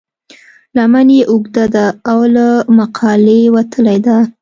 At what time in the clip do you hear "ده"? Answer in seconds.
1.75-1.85, 4.05-4.17